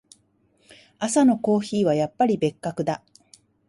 [0.97, 3.03] 朝のコーヒーはやっぱり格別だ。